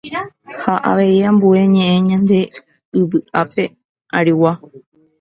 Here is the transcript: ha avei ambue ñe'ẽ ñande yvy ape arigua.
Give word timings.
ha 0.61 0.73
avei 0.89 1.19
ambue 1.29 1.59
ñe'ẽ 1.73 1.97
ñande 2.09 2.39
yvy 2.99 3.13
ape 3.41 3.63
arigua. 4.17 4.51